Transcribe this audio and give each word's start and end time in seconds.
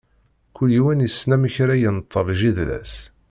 Kul 0.55 0.69
yiwen, 0.75 1.03
issen 1.07 1.31
amek 1.35 1.55
ara 1.63 1.75
yenṭel 1.81 2.27
jida-s. 2.39 2.93